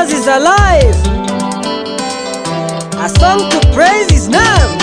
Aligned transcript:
Jesus 0.00 0.20
is 0.20 0.26
alive. 0.28 0.96
A 3.04 3.08
song 3.18 3.50
to 3.50 3.70
praise 3.74 4.10
his 4.10 4.28
name. 4.28 4.79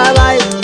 trabalho 0.00 0.59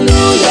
Hallelujah. 0.00 0.49